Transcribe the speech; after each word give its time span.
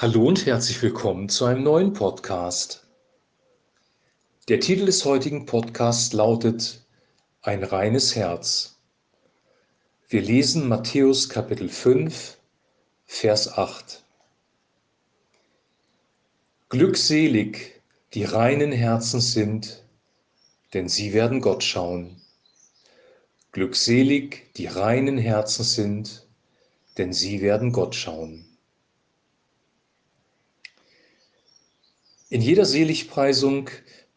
Hallo 0.00 0.28
und 0.28 0.46
herzlich 0.46 0.80
willkommen 0.80 1.28
zu 1.28 1.44
einem 1.44 1.64
neuen 1.64 1.92
Podcast. 1.92 2.86
Der 4.46 4.60
Titel 4.60 4.86
des 4.86 5.04
heutigen 5.04 5.44
Podcasts 5.44 6.12
lautet 6.12 6.86
Ein 7.42 7.64
reines 7.64 8.14
Herz. 8.14 8.78
Wir 10.08 10.22
lesen 10.22 10.68
Matthäus 10.68 11.28
Kapitel 11.28 11.68
5, 11.68 12.38
Vers 13.06 13.58
8. 13.58 14.04
Glückselig, 16.68 17.82
die 18.14 18.22
reinen 18.22 18.70
Herzen 18.70 19.20
sind, 19.20 19.82
denn 20.74 20.88
sie 20.88 21.12
werden 21.12 21.40
Gott 21.40 21.64
schauen. 21.64 22.22
Glückselig, 23.50 24.54
die 24.54 24.66
reinen 24.66 25.18
Herzen 25.18 25.64
sind, 25.64 26.24
denn 26.98 27.12
sie 27.12 27.40
werden 27.40 27.72
Gott 27.72 27.96
schauen. 27.96 28.44
In 32.30 32.42
jeder 32.42 32.66
Seligpreisung 32.66 33.70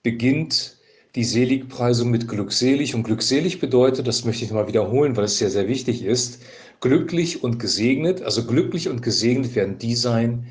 beginnt 0.03 0.77
die 1.15 1.23
Seligpreisung 1.23 2.09
mit 2.09 2.27
glückselig. 2.27 2.93
Und 2.93 3.03
glückselig 3.03 3.59
bedeutet, 3.59 4.07
das 4.07 4.25
möchte 4.25 4.43
ich 4.43 4.51
mal 4.51 4.67
wiederholen, 4.67 5.15
weil 5.15 5.25
es 5.25 5.37
sehr, 5.37 5.49
sehr 5.49 5.67
wichtig 5.67 6.03
ist, 6.03 6.41
glücklich 6.81 7.43
und 7.43 7.57
gesegnet. 7.57 8.21
Also 8.21 8.45
glücklich 8.45 8.89
und 8.89 9.01
gesegnet 9.01 9.55
werden 9.55 9.77
die 9.77 9.95
sein, 9.95 10.47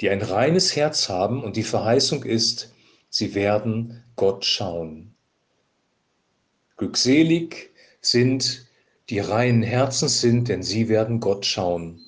die 0.00 0.10
ein 0.10 0.20
reines 0.20 0.76
Herz 0.76 1.08
haben. 1.08 1.42
Und 1.42 1.56
die 1.56 1.62
Verheißung 1.62 2.24
ist, 2.24 2.74
sie 3.08 3.34
werden 3.34 4.04
Gott 4.16 4.44
schauen. 4.44 5.14
Glückselig 6.76 7.70
sind 8.02 8.66
die 9.08 9.20
reinen 9.20 9.62
Herzens 9.62 10.20
sind, 10.20 10.48
denn 10.48 10.62
sie 10.62 10.90
werden 10.90 11.20
Gott 11.20 11.46
schauen. 11.46 12.00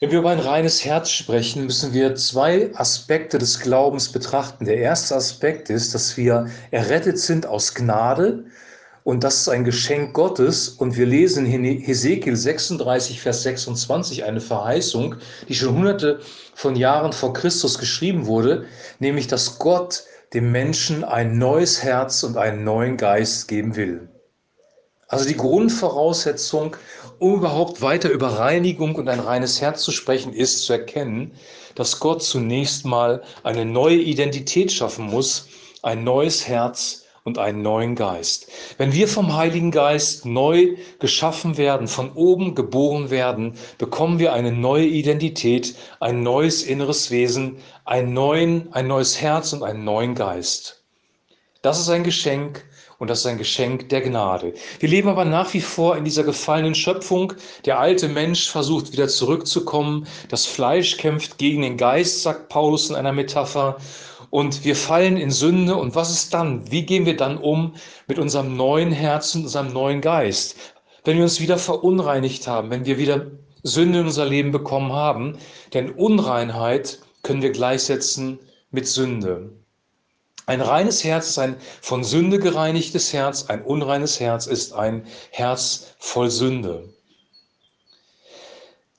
Wenn 0.00 0.12
wir 0.12 0.20
über 0.20 0.30
ein 0.30 0.38
reines 0.38 0.84
Herz 0.84 1.10
sprechen, 1.10 1.64
müssen 1.64 1.92
wir 1.92 2.14
zwei 2.14 2.70
Aspekte 2.76 3.38
des 3.38 3.58
Glaubens 3.58 4.12
betrachten. 4.12 4.64
Der 4.64 4.76
erste 4.76 5.16
Aspekt 5.16 5.70
ist, 5.70 5.92
dass 5.92 6.16
wir 6.16 6.46
errettet 6.70 7.18
sind 7.18 7.46
aus 7.46 7.74
Gnade 7.74 8.44
und 9.02 9.24
das 9.24 9.40
ist 9.40 9.48
ein 9.48 9.64
Geschenk 9.64 10.14
Gottes. 10.14 10.68
Und 10.68 10.96
wir 10.96 11.04
lesen 11.04 11.46
in 11.46 11.64
Hesekiel 11.64 12.36
36, 12.36 13.20
Vers 13.20 13.42
26 13.42 14.22
eine 14.22 14.40
Verheißung, 14.40 15.16
die 15.48 15.56
schon 15.56 15.74
hunderte 15.74 16.20
von 16.54 16.76
Jahren 16.76 17.12
vor 17.12 17.32
Christus 17.32 17.76
geschrieben 17.76 18.26
wurde, 18.26 18.66
nämlich 19.00 19.26
dass 19.26 19.58
Gott 19.58 20.04
dem 20.32 20.52
Menschen 20.52 21.02
ein 21.02 21.38
neues 21.38 21.82
Herz 21.82 22.22
und 22.22 22.36
einen 22.36 22.62
neuen 22.62 22.98
Geist 22.98 23.48
geben 23.48 23.74
will. 23.74 24.08
Also 25.08 25.26
die 25.26 25.36
Grundvoraussetzung, 25.36 26.76
um 27.18 27.36
überhaupt 27.36 27.80
weiter 27.80 28.10
über 28.10 28.38
Reinigung 28.38 28.94
und 28.94 29.08
ein 29.08 29.20
reines 29.20 29.60
Herz 29.60 29.82
zu 29.82 29.90
sprechen, 29.90 30.34
ist 30.34 30.64
zu 30.64 30.74
erkennen, 30.74 31.32
dass 31.74 31.98
Gott 31.98 32.22
zunächst 32.22 32.84
mal 32.84 33.22
eine 33.42 33.64
neue 33.64 33.96
Identität 33.96 34.70
schaffen 34.70 35.06
muss, 35.06 35.48
ein 35.82 36.04
neues 36.04 36.46
Herz 36.46 37.06
und 37.24 37.38
einen 37.38 37.62
neuen 37.62 37.94
Geist. 37.94 38.50
Wenn 38.76 38.92
wir 38.92 39.08
vom 39.08 39.34
Heiligen 39.34 39.70
Geist 39.70 40.26
neu 40.26 40.76
geschaffen 40.98 41.56
werden, 41.56 41.88
von 41.88 42.12
oben 42.12 42.54
geboren 42.54 43.08
werden, 43.08 43.54
bekommen 43.78 44.18
wir 44.18 44.34
eine 44.34 44.52
neue 44.52 44.86
Identität, 44.86 45.74
ein 46.00 46.22
neues 46.22 46.62
inneres 46.62 47.10
Wesen, 47.10 47.56
ein, 47.86 48.12
neuen, 48.12 48.70
ein 48.74 48.86
neues 48.86 49.20
Herz 49.20 49.54
und 49.54 49.62
einen 49.62 49.84
neuen 49.84 50.14
Geist. 50.14 50.82
Das 51.62 51.80
ist 51.80 51.88
ein 51.88 52.04
Geschenk, 52.04 52.64
und 52.98 53.08
das 53.08 53.20
ist 53.20 53.26
ein 53.26 53.38
Geschenk 53.38 53.88
der 53.90 54.00
Gnade. 54.00 54.54
Wir 54.80 54.88
leben 54.88 55.08
aber 55.08 55.24
nach 55.24 55.54
wie 55.54 55.60
vor 55.60 55.96
in 55.96 56.04
dieser 56.04 56.24
gefallenen 56.24 56.74
Schöpfung. 56.74 57.32
Der 57.64 57.78
alte 57.78 58.08
Mensch 58.08 58.50
versucht 58.50 58.92
wieder 58.92 59.06
zurückzukommen. 59.06 60.06
Das 60.28 60.46
Fleisch 60.46 60.96
kämpft 60.96 61.38
gegen 61.38 61.62
den 61.62 61.76
Geist, 61.76 62.22
sagt 62.22 62.48
Paulus 62.48 62.90
in 62.90 62.96
einer 62.96 63.12
Metapher. 63.12 63.76
Und 64.30 64.64
wir 64.64 64.74
fallen 64.74 65.16
in 65.16 65.30
Sünde. 65.30 65.76
Und 65.76 65.94
was 65.94 66.10
ist 66.10 66.34
dann? 66.34 66.70
Wie 66.70 66.84
gehen 66.84 67.06
wir 67.06 67.16
dann 67.16 67.38
um 67.38 67.74
mit 68.08 68.18
unserem 68.18 68.56
neuen 68.56 68.90
Herzen, 68.90 69.44
unserem 69.44 69.72
neuen 69.72 70.00
Geist? 70.00 70.56
Wenn 71.04 71.16
wir 71.16 71.22
uns 71.22 71.40
wieder 71.40 71.56
verunreinigt 71.56 72.48
haben, 72.48 72.70
wenn 72.70 72.84
wir 72.84 72.98
wieder 72.98 73.30
Sünde 73.62 74.00
in 74.00 74.06
unser 74.06 74.26
Leben 74.26 74.50
bekommen 74.50 74.92
haben. 74.92 75.38
Denn 75.72 75.90
Unreinheit 75.90 76.98
können 77.22 77.42
wir 77.42 77.50
gleichsetzen 77.50 78.40
mit 78.70 78.86
Sünde. 78.88 79.50
Ein 80.48 80.62
reines 80.62 81.04
Herz 81.04 81.28
ist 81.28 81.38
ein 81.38 81.56
von 81.82 82.02
Sünde 82.02 82.38
gereinigtes 82.38 83.12
Herz, 83.12 83.50
ein 83.50 83.62
unreines 83.62 84.18
Herz 84.18 84.46
ist 84.46 84.72
ein 84.72 85.06
Herz 85.30 85.88
voll 85.98 86.30
Sünde. 86.30 86.88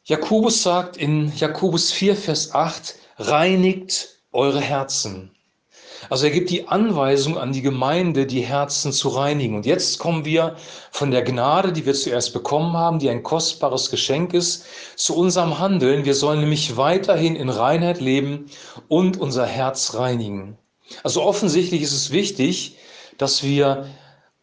Jakobus 0.03 0.61
sagt 0.61 0.95
in 0.95 1.35
Jakobus 1.35 1.91
4, 1.91 2.15
Vers 2.15 2.53
8, 2.53 2.93
reinigt 3.17 4.09
eure 4.31 4.61
Herzen. 4.61 5.31
Also 6.11 6.25
er 6.27 6.31
gibt 6.31 6.51
die 6.51 6.67
Anweisung 6.67 7.39
an 7.39 7.51
die 7.51 7.63
Gemeinde, 7.63 8.27
die 8.27 8.41
Herzen 8.41 8.93
zu 8.93 9.09
reinigen. 9.09 9.55
Und 9.55 9.65
jetzt 9.65 9.97
kommen 9.97 10.25
wir 10.25 10.55
von 10.91 11.09
der 11.09 11.23
Gnade, 11.23 11.73
die 11.73 11.83
wir 11.83 11.95
zuerst 11.95 12.31
bekommen 12.31 12.77
haben, 12.77 12.99
die 12.99 13.09
ein 13.09 13.23
kostbares 13.23 13.89
Geschenk 13.89 14.35
ist, 14.35 14.65
zu 14.95 15.15
unserem 15.15 15.57
Handeln. 15.57 16.05
Wir 16.05 16.13
sollen 16.13 16.41
nämlich 16.41 16.77
weiterhin 16.77 17.35
in 17.35 17.49
Reinheit 17.49 17.99
leben 17.99 18.51
und 18.87 19.17
unser 19.17 19.47
Herz 19.47 19.95
reinigen. 19.95 20.55
Also 21.03 21.23
offensichtlich 21.23 21.81
ist 21.81 21.93
es 21.93 22.11
wichtig, 22.11 22.77
dass 23.17 23.43
wir 23.43 23.87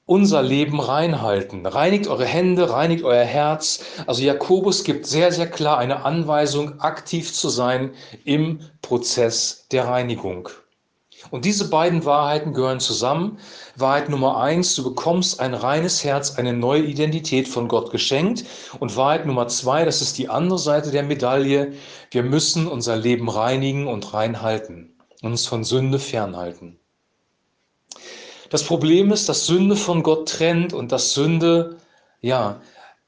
unser 0.06 0.42
Leben 0.42 0.78
reinhalten. 0.80 1.66
Reinigt 1.66 2.06
eure 2.06 2.24
Hände, 2.24 2.70
reinigt 2.70 3.02
euer 3.02 3.24
Herz. 3.24 3.84
Also 4.06 4.22
Jakobus 4.22 4.84
gibt 4.84 5.06
sehr, 5.06 5.32
sehr 5.32 5.50
klar 5.50 5.78
eine 5.78 6.04
Anweisung, 6.04 6.80
aktiv 6.80 7.34
zu 7.34 7.48
sein 7.48 7.90
im 8.24 8.60
Prozess 8.82 9.66
der 9.72 9.88
Reinigung. 9.88 10.48
Und 11.30 11.44
diese 11.44 11.70
beiden 11.70 12.04
Wahrheiten 12.04 12.52
gehören 12.52 12.78
zusammen. 12.78 13.38
Wahrheit 13.74 14.08
Nummer 14.08 14.36
eins, 14.40 14.76
du 14.76 14.84
bekommst 14.84 15.40
ein 15.40 15.54
reines 15.54 16.04
Herz, 16.04 16.36
eine 16.36 16.52
neue 16.52 16.82
Identität 16.82 17.48
von 17.48 17.66
Gott 17.66 17.90
geschenkt. 17.90 18.44
Und 18.78 18.96
Wahrheit 18.96 19.26
Nummer 19.26 19.48
zwei, 19.48 19.84
das 19.84 20.02
ist 20.02 20.18
die 20.18 20.28
andere 20.28 20.58
Seite 20.60 20.92
der 20.92 21.02
Medaille, 21.02 21.72
wir 22.12 22.22
müssen 22.22 22.68
unser 22.68 22.96
Leben 22.96 23.28
reinigen 23.28 23.88
und 23.88 24.14
reinhalten 24.14 24.95
uns 25.26 25.46
von 25.46 25.64
Sünde 25.64 25.98
fernhalten. 25.98 26.78
Das 28.50 28.62
Problem 28.62 29.10
ist, 29.10 29.28
dass 29.28 29.46
Sünde 29.46 29.76
von 29.76 30.02
Gott 30.02 30.28
trennt 30.28 30.72
und 30.72 30.92
dass 30.92 31.14
Sünde, 31.14 31.78
ja, 32.20 32.60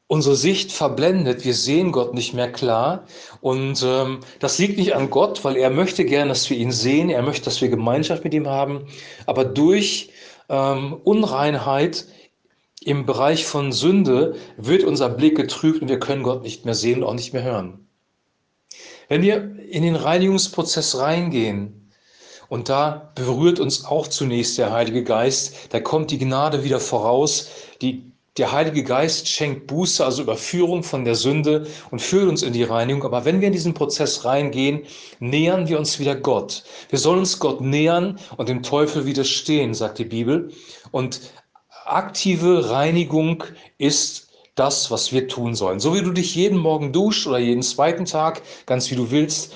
unsere 0.08 0.36
Sicht 0.36 0.72
verblendet. 0.72 1.44
Wir 1.44 1.54
sehen 1.54 1.92
Gott 1.92 2.14
nicht 2.14 2.34
mehr 2.34 2.50
klar. 2.50 3.04
Und 3.40 3.84
ähm, 3.86 4.20
das 4.40 4.58
liegt 4.58 4.78
nicht 4.78 4.94
an 4.94 5.10
Gott, 5.10 5.44
weil 5.44 5.56
er 5.56 5.70
möchte 5.70 6.04
gern, 6.04 6.28
dass 6.28 6.48
wir 6.50 6.56
ihn 6.56 6.72
sehen. 6.72 7.10
Er 7.10 7.22
möchte, 7.22 7.44
dass 7.44 7.60
wir 7.60 7.68
Gemeinschaft 7.68 8.24
mit 8.24 8.34
ihm 8.34 8.48
haben. 8.48 8.86
Aber 9.26 9.44
durch 9.44 10.10
ähm, 10.48 10.94
Unreinheit 11.04 12.06
im 12.80 13.06
Bereich 13.06 13.44
von 13.44 13.70
Sünde 13.70 14.36
wird 14.56 14.82
unser 14.84 15.10
Blick 15.10 15.36
getrübt 15.36 15.82
und 15.82 15.88
wir 15.88 16.00
können 16.00 16.22
Gott 16.22 16.42
nicht 16.42 16.64
mehr 16.64 16.74
sehen 16.74 17.02
und 17.02 17.08
auch 17.08 17.14
nicht 17.14 17.34
mehr 17.34 17.42
hören. 17.42 17.86
Wenn 19.08 19.22
wir 19.22 19.58
in 19.68 19.82
den 19.82 19.96
Reinigungsprozess 19.96 20.98
reingehen, 20.98 21.77
und 22.48 22.68
da 22.68 23.12
berührt 23.14 23.60
uns 23.60 23.84
auch 23.84 24.08
zunächst 24.08 24.56
der 24.58 24.72
Heilige 24.72 25.04
Geist. 25.04 25.54
Da 25.70 25.80
kommt 25.80 26.10
die 26.10 26.18
Gnade 26.18 26.64
wieder 26.64 26.80
voraus. 26.80 27.48
Die, 27.82 28.10
der 28.38 28.52
Heilige 28.52 28.84
Geist 28.84 29.28
schenkt 29.28 29.66
Buße, 29.66 30.04
also 30.04 30.22
Überführung 30.22 30.82
von 30.82 31.04
der 31.04 31.14
Sünde 31.14 31.66
und 31.90 32.00
führt 32.00 32.28
uns 32.28 32.42
in 32.42 32.52
die 32.54 32.62
Reinigung. 32.62 33.04
Aber 33.04 33.24
wenn 33.24 33.40
wir 33.40 33.48
in 33.48 33.52
diesen 33.52 33.74
Prozess 33.74 34.24
reingehen, 34.24 34.84
nähern 35.20 35.68
wir 35.68 35.78
uns 35.78 35.98
wieder 35.98 36.14
Gott. 36.14 36.64
Wir 36.88 36.98
sollen 36.98 37.18
uns 37.18 37.38
Gott 37.38 37.60
nähern 37.60 38.18
und 38.36 38.48
dem 38.48 38.62
Teufel 38.62 39.04
widerstehen, 39.04 39.74
sagt 39.74 39.98
die 39.98 40.04
Bibel. 40.04 40.50
Und 40.90 41.20
aktive 41.84 42.70
Reinigung 42.70 43.44
ist 43.76 44.28
das, 44.54 44.90
was 44.90 45.12
wir 45.12 45.28
tun 45.28 45.54
sollen. 45.54 45.80
So 45.80 45.94
wie 45.94 46.02
du 46.02 46.12
dich 46.12 46.34
jeden 46.34 46.58
Morgen 46.58 46.92
duscht 46.92 47.26
oder 47.26 47.38
jeden 47.38 47.62
zweiten 47.62 48.06
Tag, 48.06 48.42
ganz 48.66 48.90
wie 48.90 48.96
du 48.96 49.10
willst, 49.10 49.52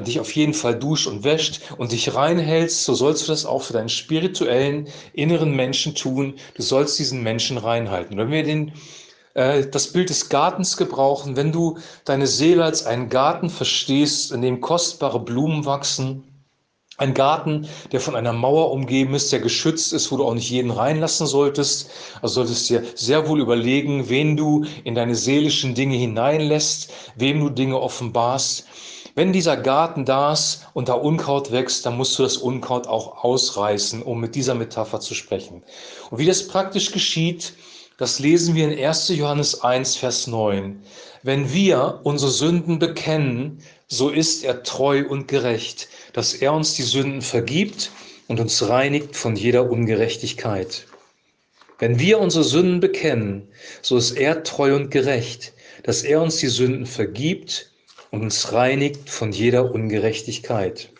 dich 0.00 0.20
auf 0.20 0.34
jeden 0.34 0.54
Fall 0.54 0.78
duscht 0.78 1.06
und 1.06 1.24
wäscht 1.24 1.60
und 1.76 1.92
dich 1.92 2.14
reinhältst, 2.14 2.84
so 2.84 2.94
sollst 2.94 3.26
du 3.26 3.32
das 3.32 3.46
auch 3.46 3.62
für 3.62 3.72
deinen 3.72 3.88
spirituellen 3.88 4.88
inneren 5.12 5.54
Menschen 5.54 5.94
tun. 5.94 6.34
Du 6.54 6.62
sollst 6.62 6.98
diesen 6.98 7.22
Menschen 7.22 7.58
reinhalten. 7.58 8.16
wenn 8.16 8.30
wir 8.30 8.42
den, 8.42 8.72
äh, 9.34 9.66
das 9.66 9.92
Bild 9.92 10.10
des 10.10 10.28
Gartens 10.28 10.76
gebrauchen, 10.76 11.36
wenn 11.36 11.52
du 11.52 11.78
deine 12.04 12.26
Seele 12.26 12.64
als 12.64 12.86
einen 12.86 13.08
Garten 13.08 13.50
verstehst, 13.50 14.32
in 14.32 14.42
dem 14.42 14.60
kostbare 14.60 15.20
Blumen 15.20 15.64
wachsen, 15.64 16.24
ein 16.98 17.14
Garten, 17.14 17.66
der 17.90 18.00
von 18.00 18.14
einer 18.14 18.32
Mauer 18.32 18.70
umgeben 18.70 19.14
ist, 19.14 19.32
der 19.32 19.40
geschützt 19.40 19.92
ist, 19.92 20.12
wo 20.12 20.18
du 20.18 20.24
auch 20.24 20.34
nicht 20.34 20.50
jeden 20.50 20.70
reinlassen 20.70 21.26
solltest. 21.26 21.90
Also 22.20 22.34
solltest 22.34 22.68
dir 22.68 22.84
sehr 22.94 23.28
wohl 23.28 23.40
überlegen, 23.40 24.08
wen 24.08 24.36
du 24.36 24.64
in 24.84 24.94
deine 24.94 25.14
seelischen 25.14 25.74
Dinge 25.74 25.96
hineinlässt, 25.96 26.92
wem 27.16 27.40
du 27.40 27.48
Dinge 27.48 27.80
offenbarst. 27.80 28.66
Wenn 29.14 29.34
dieser 29.34 29.58
Garten 29.58 30.06
da 30.06 30.32
ist 30.32 30.66
und 30.72 30.88
da 30.88 30.94
Unkraut 30.94 31.52
wächst, 31.52 31.84
dann 31.84 31.98
musst 31.98 32.18
du 32.18 32.22
das 32.22 32.38
Unkraut 32.38 32.86
auch 32.86 33.22
ausreißen, 33.22 34.02
um 34.02 34.20
mit 34.20 34.34
dieser 34.34 34.54
Metapher 34.54 35.00
zu 35.00 35.14
sprechen. 35.14 35.62
Und 36.10 36.18
wie 36.18 36.24
das 36.24 36.48
praktisch 36.48 36.92
geschieht, 36.92 37.52
das 37.98 38.20
lesen 38.20 38.54
wir 38.54 38.70
in 38.70 38.84
1. 38.84 39.08
Johannes 39.08 39.60
1, 39.60 39.96
Vers 39.96 40.26
9. 40.28 40.82
Wenn 41.22 41.52
wir 41.52 42.00
unsere 42.04 42.30
Sünden 42.30 42.78
bekennen, 42.78 43.62
so 43.86 44.08
ist 44.08 44.44
er 44.44 44.62
treu 44.62 45.04
und 45.06 45.28
gerecht, 45.28 45.88
dass 46.14 46.32
er 46.32 46.54
uns 46.54 46.72
die 46.72 46.82
Sünden 46.82 47.20
vergibt 47.20 47.90
und 48.28 48.40
uns 48.40 48.66
reinigt 48.66 49.14
von 49.14 49.36
jeder 49.36 49.70
Ungerechtigkeit. 49.70 50.86
Wenn 51.78 51.98
wir 51.98 52.18
unsere 52.18 52.44
Sünden 52.44 52.80
bekennen, 52.80 53.48
so 53.82 53.98
ist 53.98 54.12
er 54.12 54.42
treu 54.42 54.74
und 54.74 54.90
gerecht, 54.90 55.52
dass 55.82 56.02
er 56.02 56.22
uns 56.22 56.38
die 56.38 56.48
Sünden 56.48 56.86
vergibt 56.86 57.71
und 58.12 58.22
uns 58.22 58.52
reinigt 58.52 59.10
von 59.10 59.32
jeder 59.32 59.74
Ungerechtigkeit. 59.74 60.90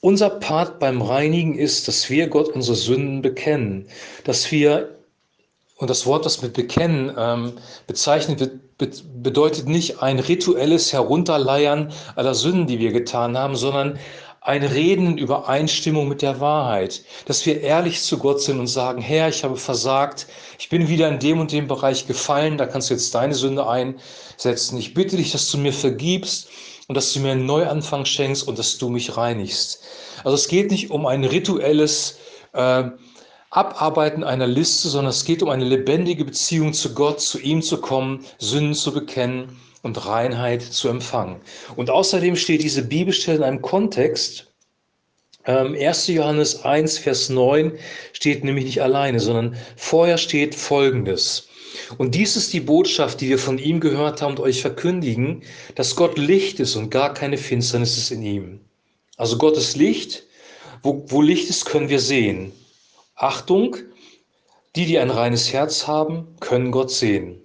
Unser 0.00 0.30
Part 0.30 0.78
beim 0.78 1.02
Reinigen 1.02 1.56
ist, 1.56 1.86
dass 1.86 2.08
wir 2.08 2.28
Gott 2.28 2.48
unsere 2.48 2.76
Sünden 2.76 3.22
bekennen, 3.22 3.86
dass 4.24 4.50
wir, 4.50 4.96
und 5.76 5.90
das 5.90 6.06
Wort, 6.06 6.24
das 6.24 6.42
mit 6.42 6.54
bekennen 6.54 7.14
ähm, 7.16 7.52
bezeichnet 7.86 8.40
wird, 8.40 8.78
be 8.78 8.90
bedeutet 9.22 9.68
nicht 9.68 10.02
ein 10.02 10.18
rituelles 10.18 10.92
Herunterleiern 10.92 11.92
aller 12.16 12.34
Sünden, 12.34 12.66
die 12.66 12.80
wir 12.80 12.92
getan 12.92 13.36
haben, 13.38 13.54
sondern 13.54 13.98
ein 14.44 14.64
Reden 14.64 15.06
in 15.06 15.18
Übereinstimmung 15.18 16.08
mit 16.08 16.20
der 16.20 16.40
Wahrheit, 16.40 17.02
dass 17.26 17.46
wir 17.46 17.60
ehrlich 17.60 18.02
zu 18.02 18.18
Gott 18.18 18.40
sind 18.40 18.58
und 18.58 18.66
sagen, 18.66 19.00
Herr, 19.00 19.28
ich 19.28 19.44
habe 19.44 19.56
versagt, 19.56 20.26
ich 20.58 20.68
bin 20.68 20.88
wieder 20.88 21.08
in 21.08 21.20
dem 21.20 21.38
und 21.38 21.52
dem 21.52 21.68
Bereich 21.68 22.08
gefallen, 22.08 22.58
da 22.58 22.66
kannst 22.66 22.90
du 22.90 22.94
jetzt 22.94 23.14
deine 23.14 23.34
Sünde 23.34 23.68
einsetzen. 23.68 24.78
Ich 24.78 24.94
bitte 24.94 25.16
dich, 25.16 25.30
dass 25.30 25.48
du 25.50 25.58
mir 25.58 25.72
vergibst 25.72 26.48
und 26.88 26.96
dass 26.96 27.12
du 27.12 27.20
mir 27.20 27.32
einen 27.32 27.46
Neuanfang 27.46 28.04
schenkst 28.04 28.48
und 28.48 28.58
dass 28.58 28.78
du 28.78 28.88
mich 28.88 29.16
reinigst. 29.16 29.84
Also 30.24 30.34
es 30.34 30.48
geht 30.48 30.72
nicht 30.72 30.90
um 30.90 31.06
ein 31.06 31.22
rituelles 31.22 32.18
äh, 32.52 32.84
Abarbeiten 33.50 34.24
einer 34.24 34.48
Liste, 34.48 34.88
sondern 34.88 35.10
es 35.10 35.24
geht 35.24 35.42
um 35.44 35.50
eine 35.50 35.64
lebendige 35.64 36.24
Beziehung 36.24 36.72
zu 36.72 36.94
Gott, 36.94 37.20
zu 37.20 37.38
ihm 37.38 37.62
zu 37.62 37.80
kommen, 37.80 38.24
Sünden 38.38 38.74
zu 38.74 38.92
bekennen 38.92 39.56
und 39.82 40.06
Reinheit 40.06 40.62
zu 40.62 40.88
empfangen. 40.88 41.40
Und 41.76 41.90
außerdem 41.90 42.36
steht 42.36 42.62
diese 42.62 42.82
Bibelstelle 42.82 43.38
in 43.38 43.44
einem 43.44 43.62
Kontext. 43.62 44.48
1. 45.44 46.08
Ähm, 46.08 46.14
Johannes 46.14 46.64
1, 46.64 46.98
Vers 46.98 47.28
9 47.28 47.72
steht 48.12 48.44
nämlich 48.44 48.64
nicht 48.64 48.82
alleine, 48.82 49.18
sondern 49.18 49.56
vorher 49.76 50.18
steht 50.18 50.54
Folgendes. 50.54 51.48
Und 51.98 52.14
dies 52.14 52.36
ist 52.36 52.52
die 52.52 52.60
Botschaft, 52.60 53.20
die 53.20 53.28
wir 53.28 53.38
von 53.38 53.58
ihm 53.58 53.80
gehört 53.80 54.22
haben 54.22 54.32
und 54.32 54.40
euch 54.40 54.60
verkündigen, 54.60 55.42
dass 55.74 55.96
Gott 55.96 56.16
Licht 56.16 56.60
ist 56.60 56.76
und 56.76 56.90
gar 56.90 57.12
keine 57.12 57.38
Finsternis 57.38 57.96
ist 57.96 58.10
in 58.12 58.22
ihm. 58.22 58.60
Also 59.16 59.38
Gott 59.38 59.56
ist 59.56 59.76
Licht. 59.76 60.24
Wo, 60.82 61.04
wo 61.08 61.22
Licht 61.22 61.48
ist, 61.48 61.64
können 61.64 61.88
wir 61.88 62.00
sehen. 62.00 62.52
Achtung, 63.14 63.76
die, 64.74 64.86
die 64.86 64.98
ein 64.98 65.10
reines 65.10 65.52
Herz 65.52 65.86
haben, 65.86 66.36
können 66.40 66.72
Gott 66.72 66.90
sehen. 66.90 67.41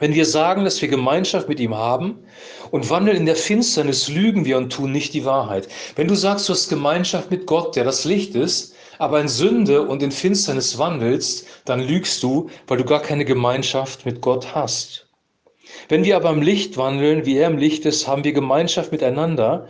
Wenn 0.00 0.14
wir 0.14 0.24
sagen, 0.24 0.64
dass 0.64 0.80
wir 0.80 0.88
Gemeinschaft 0.88 1.48
mit 1.48 1.60
ihm 1.60 1.76
haben 1.76 2.24
und 2.70 2.88
wandeln 2.88 3.18
in 3.18 3.26
der 3.26 3.36
Finsternis, 3.36 4.08
lügen 4.08 4.46
wir 4.46 4.56
und 4.56 4.72
tun 4.72 4.92
nicht 4.92 5.12
die 5.12 5.26
Wahrheit. 5.26 5.68
Wenn 5.94 6.08
du 6.08 6.16
sagst, 6.16 6.48
du 6.48 6.54
hast 6.54 6.70
Gemeinschaft 6.70 7.30
mit 7.30 7.46
Gott, 7.46 7.76
der 7.76 7.84
das 7.84 8.06
Licht 8.06 8.34
ist, 8.34 8.74
aber 8.98 9.20
in 9.20 9.28
Sünde 9.28 9.82
und 9.82 10.02
in 10.02 10.10
Finsternis 10.10 10.78
wandelst, 10.78 11.46
dann 11.66 11.80
lügst 11.80 12.22
du, 12.22 12.48
weil 12.66 12.78
du 12.78 12.84
gar 12.84 13.00
keine 13.00 13.26
Gemeinschaft 13.26 14.06
mit 14.06 14.22
Gott 14.22 14.54
hast. 14.54 15.06
Wenn 15.88 16.04
wir 16.04 16.16
aber 16.16 16.30
im 16.30 16.42
Licht 16.42 16.78
wandeln, 16.78 17.26
wie 17.26 17.36
er 17.36 17.48
im 17.48 17.58
Licht 17.58 17.84
ist, 17.84 18.08
haben 18.08 18.24
wir 18.24 18.32
Gemeinschaft 18.32 18.92
miteinander 18.92 19.68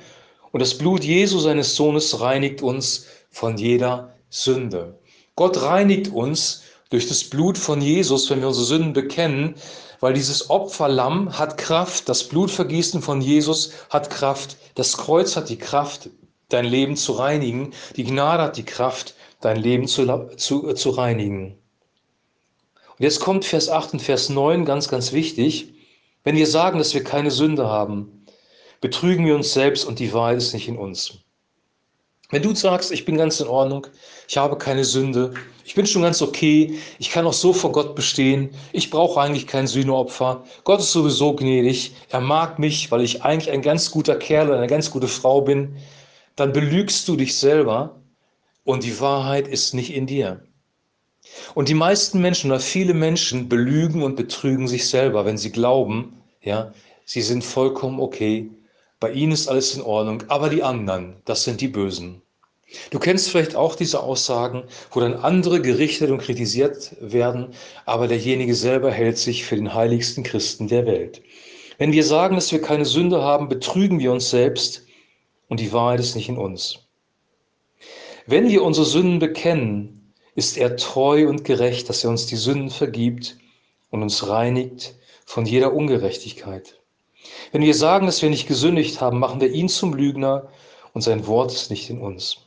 und 0.53 0.61
das 0.61 0.79
Blut 0.79 1.05
Jesu 1.05 1.41
seines 1.41 1.75
Sohnes 1.75 2.21
reinigt 2.21 2.63
uns 2.63 3.07
von 3.31 3.57
jeder 3.57 4.15
Sünde. 4.31 4.99
Gott 5.35 5.63
reinigt 5.63 6.09
uns 6.09 6.63
durch 6.91 7.09
das 7.09 7.25
Blut 7.25 7.57
von 7.57 7.81
Jesus, 7.81 8.29
wenn 8.29 8.41
wir 8.41 8.49
unsere 8.49 8.67
Sünden 8.67 8.93
bekennen, 8.93 9.55
weil 10.01 10.13
dieses 10.13 10.51
Opferlamm 10.51 11.39
hat 11.39 11.57
Kraft, 11.57 12.09
das 12.09 12.25
Blutvergießen 12.25 13.01
von 13.01 13.21
Jesus 13.21 13.73
hat 13.91 14.11
Kraft, 14.11 14.57
das 14.75 14.97
Kreuz 14.97 15.37
hat 15.37 15.49
die 15.49 15.59
Kraft, 15.59 16.11
dein 16.49 16.65
Leben 16.65 16.97
zu 16.97 17.13
reinigen, 17.13 17.73
die 17.97 18.05
Gnade 18.05 18.43
hat 18.43 18.57
die 18.57 18.65
Kraft, 18.65 19.15
dein 19.41 19.57
Leben 19.57 19.87
zu, 19.87 20.07
zu, 20.37 20.73
zu 20.73 20.91
reinigen. 20.91 21.59
Und 22.99 23.05
jetzt 23.05 23.21
kommt 23.21 23.45
Vers 23.45 23.69
8 23.69 23.95
und 23.95 24.03
Vers 24.03 24.29
9 24.29 24.65
ganz, 24.65 24.89
ganz 24.89 25.13
wichtig. 25.13 25.75
Wenn 26.25 26.37
wir 26.37 26.47
sagen, 26.47 26.79
dass 26.79 26.93
wir 26.93 27.05
keine 27.05 27.31
Sünde 27.31 27.69
haben, 27.69 28.27
betrügen 28.81 29.25
wir 29.27 29.35
uns 29.35 29.53
selbst 29.53 29.85
und 29.85 29.99
die 29.99 30.13
Wahrheit 30.13 30.39
ist 30.39 30.53
nicht 30.55 30.69
in 30.69 30.77
uns. 30.77 31.19
Wenn 32.31 32.43
du 32.43 32.55
sagst, 32.55 32.93
ich 32.93 33.05
bin 33.05 33.17
ganz 33.17 33.41
in 33.41 33.49
Ordnung, 33.49 33.89
ich 34.29 34.37
habe 34.37 34.57
keine 34.57 34.85
Sünde, 34.85 35.35
ich 35.65 35.75
bin 35.75 35.87
schon 35.87 36.03
ganz 36.03 36.23
okay, 36.23 36.79
ich 37.01 37.11
kann 37.11 37.27
auch 37.27 37.33
so 37.33 37.53
vor 37.53 37.73
Gott 37.73 37.97
bestehen, 37.97 38.51
ich 38.73 38.91
brauche 38.91 39.21
eigentlich 39.21 39.49
kein 39.49 39.67
Sühneopfer, 39.67 40.45
Gott 40.63 40.79
ist 40.79 40.93
sowieso 40.93 41.35
gnädig, 41.35 41.93
er 42.09 42.21
mag 42.21 42.61
mich, 42.61 42.91
weil 42.93 43.03
ich 43.03 43.25
eigentlich 43.25 43.51
ein 43.51 43.63
ganz 43.63 43.91
guter 43.91 44.15
Kerl 44.15 44.49
oder 44.49 44.59
eine 44.59 44.69
ganz 44.69 44.93
gute 44.93 45.09
Frau 45.09 45.41
bin, 45.41 45.77
dann 46.37 46.53
belügst 46.53 47.09
du 47.09 47.17
dich 47.17 47.37
selber 47.37 48.01
und 48.65 48.85
die 48.85 49.01
Wahrheit 49.01 49.49
ist 49.49 49.75
nicht 49.75 49.93
in 49.93 50.07
dir. 50.07 50.45
Und 51.55 51.69
die 51.69 51.75
meisten 51.75 52.21
Menschen 52.21 52.51
oder 52.51 52.61
viele 52.61 52.95
Menschen 52.95 53.49
belügen 53.49 54.03
und 54.03 54.15
betrügen 54.15 54.69
sich 54.69 54.89
selber, 54.89 55.25
wenn 55.25 55.37
sie 55.37 55.51
glauben, 55.51 56.23
ja, 56.43 56.73
sie 57.05 57.23
sind 57.23 57.45
vollkommen 57.45 57.99
okay, 57.99 58.49
bei 59.01 59.11
ihnen 59.11 59.33
ist 59.33 59.49
alles 59.49 59.75
in 59.75 59.83
Ordnung, 59.83 60.23
aber 60.29 60.51
die 60.51 60.63
anderen, 60.63 61.17
das 61.25 61.45
sind 61.45 61.61
die 61.63 61.69
Bösen. 61.69 62.21
Du 62.91 62.99
kennst 62.99 63.31
vielleicht 63.31 63.57
auch 63.57 63.75
diese 63.75 64.03
Aussagen, 64.03 64.65
wo 64.93 65.01
dann 65.01 65.15
andere 65.15 65.61
gerichtet 65.61 66.11
und 66.11 66.21
kritisiert 66.21 66.95
werden, 67.01 67.49
aber 67.85 68.07
derjenige 68.07 68.55
selber 68.55 68.93
hält 68.93 69.19
sich 69.19 69.45
für 69.45 69.57
den 69.57 69.75
heiligsten 69.75 70.23
Christen 70.23 70.69
der 70.69 70.87
Welt. 70.87 71.23
Wenn 71.79 71.93
wir 71.93 72.05
sagen, 72.05 72.37
dass 72.37 72.53
wir 72.53 72.61
keine 72.61 72.85
Sünde 72.85 73.23
haben, 73.23 73.49
betrügen 73.49 73.99
wir 73.99 74.13
uns 74.13 74.31
selbst 74.31 74.87
und 75.49 75.59
die 75.61 75.73
Wahrheit 75.73 75.99
ist 75.99 76.15
nicht 76.15 76.29
in 76.29 76.37
uns. 76.37 76.79
Wenn 78.27 78.49
wir 78.49 78.63
unsere 78.63 78.87
Sünden 78.87 79.19
bekennen, 79.19 80.15
ist 80.37 80.57
er 80.57 80.77
treu 80.77 81.27
und 81.29 81.45
gerecht, 81.45 81.89
dass 81.89 82.05
er 82.05 82.11
uns 82.11 82.27
die 82.27 82.37
Sünden 82.37 82.71
vergibt 82.71 83.39
und 83.91 84.03
uns 84.03 84.29
reinigt 84.29 84.95
von 85.25 85.47
jeder 85.47 85.73
Ungerechtigkeit. 85.73 86.80
Wenn 87.53 87.63
wir 87.63 87.75
sagen, 87.75 88.07
dass 88.07 88.23
wir 88.23 88.31
nicht 88.31 88.49
gesündigt 88.49 89.01
haben, 89.01 89.19
machen 89.19 89.41
wir 89.41 89.51
ihn 89.51 89.69
zum 89.69 89.95
Lügner 89.95 90.49
und 90.93 91.03
sein 91.03 91.27
Wort 91.27 91.53
ist 91.53 91.71
nicht 91.71 91.91
in 91.91 92.01
uns. 92.01 92.39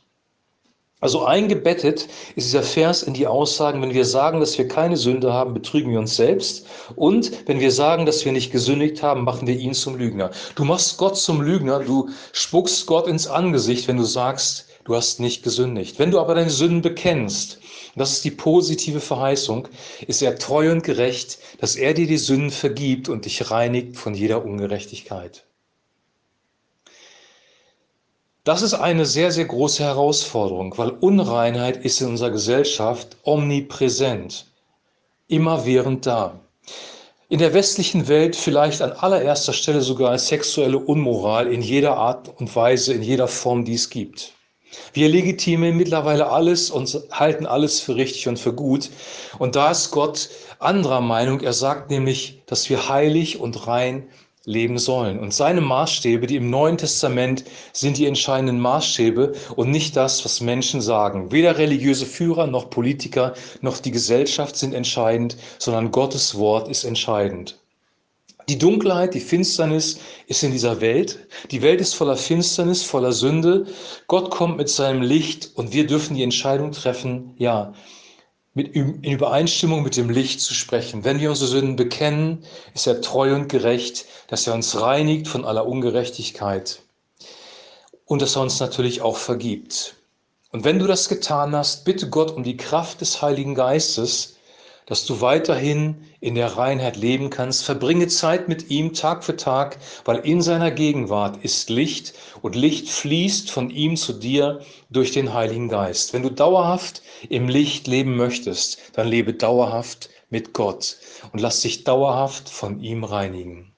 Also 1.00 1.26
eingebettet 1.26 2.08
ist 2.34 2.46
dieser 2.46 2.62
Vers 2.62 3.02
in 3.02 3.12
die 3.12 3.26
Aussagen, 3.26 3.82
wenn 3.82 3.92
wir 3.92 4.06
sagen, 4.06 4.40
dass 4.40 4.56
wir 4.56 4.68
keine 4.68 4.96
Sünde 4.96 5.34
haben, 5.34 5.52
betrügen 5.52 5.92
wir 5.92 5.98
uns 5.98 6.16
selbst. 6.16 6.66
Und 6.96 7.46
wenn 7.46 7.60
wir 7.60 7.72
sagen, 7.72 8.06
dass 8.06 8.24
wir 8.24 8.32
nicht 8.32 8.50
gesündigt 8.50 9.02
haben, 9.02 9.22
machen 9.22 9.46
wir 9.46 9.54
ihn 9.54 9.74
zum 9.74 9.96
Lügner. 9.96 10.30
Du 10.54 10.64
machst 10.64 10.96
Gott 10.96 11.18
zum 11.18 11.42
Lügner, 11.42 11.80
du 11.80 12.08
spuckst 12.32 12.86
Gott 12.86 13.06
ins 13.06 13.26
Angesicht, 13.26 13.86
wenn 13.86 13.98
du 13.98 14.04
sagst, 14.04 14.66
du 14.84 14.94
hast 14.94 15.20
nicht 15.20 15.42
gesündigt. 15.42 15.98
Wenn 15.98 16.10
du 16.10 16.20
aber 16.20 16.34
deine 16.34 16.50
Sünden 16.50 16.82
bekennst, 16.82 17.58
das 17.96 18.12
ist 18.12 18.24
die 18.24 18.30
positive 18.30 19.00
Verheißung, 19.00 19.68
ist 20.06 20.22
er 20.22 20.38
treu 20.38 20.70
und 20.72 20.84
gerecht, 20.84 21.38
dass 21.58 21.76
er 21.76 21.94
dir 21.94 22.06
die 22.06 22.18
Sünden 22.18 22.50
vergibt 22.50 23.08
und 23.08 23.24
dich 23.24 23.50
reinigt 23.50 23.96
von 23.96 24.14
jeder 24.14 24.44
Ungerechtigkeit. 24.44 25.44
Das 28.44 28.60
ist 28.60 28.74
eine 28.74 29.06
sehr, 29.06 29.32
sehr 29.32 29.46
große 29.46 29.82
Herausforderung, 29.82 30.76
weil 30.76 30.90
Unreinheit 30.90 31.82
ist 31.82 32.02
in 32.02 32.08
unserer 32.08 32.30
Gesellschaft 32.30 33.16
omnipräsent, 33.22 34.46
immerwährend 35.28 36.04
da. 36.04 36.38
In 37.30 37.38
der 37.38 37.54
westlichen 37.54 38.06
Welt 38.06 38.36
vielleicht 38.36 38.82
an 38.82 38.92
allererster 38.92 39.54
Stelle 39.54 39.80
sogar 39.80 40.18
sexuelle 40.18 40.78
Unmoral 40.78 41.50
in 41.50 41.62
jeder 41.62 41.96
Art 41.96 42.38
und 42.38 42.54
Weise, 42.54 42.92
in 42.92 43.02
jeder 43.02 43.28
Form, 43.28 43.64
die 43.64 43.74
es 43.74 43.88
gibt. 43.88 44.34
Wir 44.92 45.08
legitimieren 45.08 45.76
mittlerweile 45.76 46.30
alles 46.30 46.70
und 46.70 47.00
halten 47.10 47.46
alles 47.46 47.80
für 47.80 47.96
richtig 47.96 48.28
und 48.28 48.38
für 48.38 48.52
gut. 48.52 48.90
Und 49.38 49.56
da 49.56 49.70
ist 49.70 49.90
Gott 49.90 50.28
anderer 50.58 51.00
Meinung. 51.00 51.40
Er 51.40 51.52
sagt 51.52 51.90
nämlich, 51.90 52.42
dass 52.46 52.68
wir 52.70 52.88
heilig 52.88 53.40
und 53.40 53.66
rein 53.66 54.08
leben 54.46 54.78
sollen. 54.78 55.18
Und 55.18 55.32
seine 55.32 55.60
Maßstäbe, 55.60 56.26
die 56.26 56.36
im 56.36 56.50
Neuen 56.50 56.76
Testament 56.76 57.44
sind 57.72 57.96
die 57.96 58.06
entscheidenden 58.06 58.60
Maßstäbe 58.60 59.32
und 59.56 59.70
nicht 59.70 59.96
das, 59.96 60.24
was 60.24 60.40
Menschen 60.40 60.80
sagen. 60.80 61.32
Weder 61.32 61.56
religiöse 61.58 62.06
Führer 62.06 62.46
noch 62.46 62.70
Politiker 62.70 63.34
noch 63.62 63.78
die 63.78 63.90
Gesellschaft 63.90 64.56
sind 64.56 64.74
entscheidend, 64.74 65.36
sondern 65.58 65.90
Gottes 65.90 66.36
Wort 66.36 66.68
ist 66.68 66.84
entscheidend. 66.84 67.58
Die 68.48 68.58
Dunkelheit, 68.58 69.14
die 69.14 69.20
Finsternis 69.20 70.00
ist 70.26 70.42
in 70.42 70.52
dieser 70.52 70.80
Welt. 70.80 71.26
Die 71.50 71.62
Welt 71.62 71.80
ist 71.80 71.94
voller 71.94 72.16
Finsternis, 72.16 72.82
voller 72.82 73.12
Sünde. 73.12 73.66
Gott 74.06 74.30
kommt 74.30 74.58
mit 74.58 74.68
seinem 74.68 75.00
Licht 75.00 75.52
und 75.54 75.72
wir 75.72 75.86
dürfen 75.86 76.14
die 76.14 76.22
Entscheidung 76.22 76.72
treffen, 76.72 77.34
ja, 77.38 77.72
mit, 78.52 78.74
in 78.74 79.02
Übereinstimmung 79.02 79.82
mit 79.82 79.96
dem 79.96 80.10
Licht 80.10 80.40
zu 80.40 80.54
sprechen. 80.54 81.04
Wenn 81.04 81.20
wir 81.20 81.30
unsere 81.30 81.50
Sünden 81.50 81.76
bekennen, 81.76 82.44
ist 82.74 82.86
er 82.86 83.00
treu 83.00 83.34
und 83.34 83.48
gerecht, 83.48 84.04
dass 84.28 84.46
er 84.46 84.54
uns 84.54 84.80
reinigt 84.80 85.26
von 85.26 85.44
aller 85.44 85.66
Ungerechtigkeit 85.66 86.82
und 88.04 88.22
dass 88.22 88.36
er 88.36 88.42
uns 88.42 88.60
natürlich 88.60 89.02
auch 89.02 89.16
vergibt. 89.16 89.96
Und 90.52 90.64
wenn 90.64 90.78
du 90.78 90.86
das 90.86 91.08
getan 91.08 91.56
hast, 91.56 91.84
bitte 91.84 92.08
Gott 92.08 92.30
um 92.30 92.44
die 92.44 92.56
Kraft 92.56 93.00
des 93.00 93.20
Heiligen 93.20 93.56
Geistes, 93.56 94.33
dass 94.86 95.06
du 95.06 95.20
weiterhin 95.20 95.96
in 96.20 96.34
der 96.34 96.56
Reinheit 96.56 96.96
leben 96.96 97.30
kannst. 97.30 97.64
Verbringe 97.64 98.08
Zeit 98.08 98.48
mit 98.48 98.70
ihm 98.70 98.92
Tag 98.92 99.24
für 99.24 99.36
Tag, 99.36 99.78
weil 100.04 100.18
in 100.18 100.42
seiner 100.42 100.70
Gegenwart 100.70 101.42
ist 101.42 101.70
Licht 101.70 102.14
und 102.42 102.54
Licht 102.54 102.88
fließt 102.88 103.50
von 103.50 103.70
ihm 103.70 103.96
zu 103.96 104.12
dir 104.12 104.60
durch 104.90 105.12
den 105.12 105.32
Heiligen 105.32 105.68
Geist. 105.68 106.12
Wenn 106.12 106.22
du 106.22 106.30
dauerhaft 106.30 107.02
im 107.28 107.48
Licht 107.48 107.86
leben 107.86 108.16
möchtest, 108.16 108.78
dann 108.94 109.08
lebe 109.08 109.32
dauerhaft 109.32 110.10
mit 110.30 110.52
Gott 110.52 110.96
und 111.32 111.40
lass 111.40 111.60
dich 111.60 111.84
dauerhaft 111.84 112.48
von 112.48 112.80
ihm 112.80 113.04
reinigen. 113.04 113.72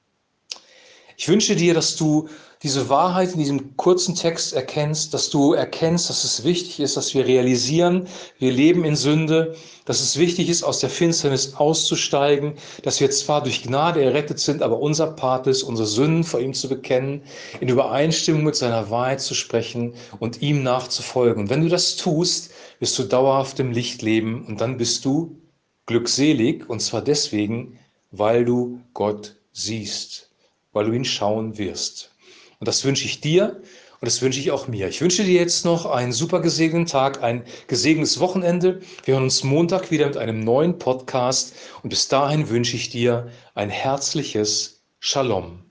Ich 1.17 1.29
wünsche 1.29 1.57
dir, 1.57 1.75
dass 1.75 1.97
du 1.97 2.29
diese 2.67 2.89
Wahrheit 2.89 3.31
in 3.31 3.39
diesem 3.39 3.77
kurzen 3.77 4.17
Text 4.17 4.53
erkennst, 4.53 5.15
dass 5.15 5.31
du 5.31 5.53
erkennst, 5.53 6.11
dass 6.11 6.25
es 6.25 6.43
wichtig 6.43 6.81
ist, 6.81 6.97
dass 6.97 7.15
wir 7.15 7.25
realisieren, 7.25 8.09
wir 8.41 8.51
leben 8.51 8.85
in 8.85 8.97
Sünde, 8.97 9.55
dass 9.85 10.01
es 10.01 10.19
wichtig 10.19 10.49
ist, 10.49 10.65
aus 10.65 10.81
der 10.81 10.91
Finsternis 10.91 11.55
auszusteigen, 11.55 12.55
dass 12.83 12.99
wir 12.99 13.09
zwar 13.13 13.45
durch 13.45 13.63
Gnade 13.63 14.03
errettet 14.03 14.41
sind, 14.41 14.63
aber 14.63 14.81
unser 14.81 15.13
Part 15.13 15.47
ist, 15.47 15.63
unsere 15.63 15.87
Sünden 15.87 16.25
vor 16.25 16.41
ihm 16.41 16.55
zu 16.55 16.69
bekennen, 16.69 17.23
in 17.61 17.69
Übereinstimmung 17.69 18.43
mit 18.43 18.57
seiner 18.57 18.91
Wahrheit 18.91 19.21
zu 19.21 19.35
sprechen 19.35 19.95
und 20.19 20.43
ihm 20.43 20.65
nachzufolgen. 20.65 21.45
Und 21.45 21.51
wenn 21.51 21.63
du 21.63 21.69
das 21.69 21.95
tust, 21.95 22.51
wirst 22.81 22.99
du 22.99 23.05
dauerhaft 23.05 23.61
im 23.61 23.71
Licht 23.71 24.03
leben 24.03 24.45
und 24.45 24.61
dann 24.61 24.77
bist 24.77 25.05
du 25.05 25.41
glückselig 25.87 26.69
und 26.69 26.81
zwar 26.81 27.03
deswegen, 27.03 27.79
weil 28.11 28.45
du 28.45 28.81
Gott 28.93 29.37
siehst, 29.53 30.31
weil 30.73 30.87
du 30.87 30.93
ihn 30.95 31.05
schauen 31.05 31.59
wirst. 31.59 32.11
Und 32.59 32.69
das 32.69 32.85
wünsche 32.85 33.05
ich 33.05 33.21
dir 33.21 33.61
und 34.01 34.07
das 34.07 34.23
wünsche 34.23 34.41
ich 34.41 34.51
auch 34.51 34.69
mir. 34.69 34.89
Ich 34.89 35.01
wünsche 35.01 35.25
dir 35.25 35.41
jetzt 35.41 35.65
noch 35.65 35.87
einen 35.87 36.13
super 36.13 36.41
gesegneten 36.41 36.87
Tag, 36.87 37.23
ein 37.23 37.45
gesegnetes 37.67 38.21
Wochenende. 38.21 38.81
Wir 39.05 39.15
hören 39.15 39.25
uns 39.25 39.45
Montag 39.45 39.91
wieder 39.91 40.07
mit 40.07 40.17
einem 40.17 40.41
neuen 40.41 40.79
Podcast 40.79 41.55
und 41.83 41.91
bis 41.91 42.09
dahin 42.09 42.49
wünsche 42.49 42.77
ich 42.77 42.91
dir 42.91 43.29
ein 43.55 43.71
herzliches 43.71 44.85
Shalom. 45.01 45.66